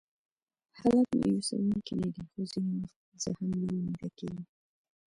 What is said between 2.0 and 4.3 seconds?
نه دي، خو ځینې وختونه زه هم ناامیده